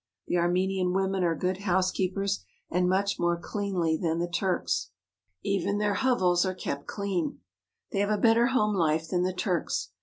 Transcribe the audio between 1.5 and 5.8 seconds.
housekeepers and much more cleanly than the Turks. Even